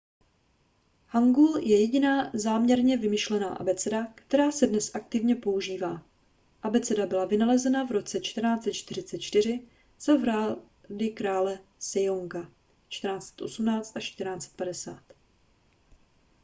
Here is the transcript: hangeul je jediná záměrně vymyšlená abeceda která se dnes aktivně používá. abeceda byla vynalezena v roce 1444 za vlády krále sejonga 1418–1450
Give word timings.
hangeul 1.07 1.57
je 1.63 1.79
jediná 1.81 2.31
záměrně 2.33 2.97
vymyšlená 2.97 3.49
abeceda 3.49 4.05
která 4.15 4.51
se 4.51 4.67
dnes 4.67 4.95
aktivně 4.95 5.35
používá. 5.35 6.05
abeceda 6.63 7.05
byla 7.05 7.25
vynalezena 7.25 7.83
v 7.87 7.91
roce 7.91 8.19
1444 8.19 9.67
za 9.99 10.15
vlády 10.17 11.09
krále 11.15 11.59
sejonga 11.79 12.51
1418–1450 12.89 14.99